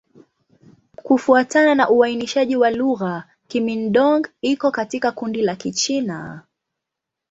[0.95, 6.41] Kufuatana na uainishaji wa lugha, Kimin-Dong iko katika kundi la Kichina.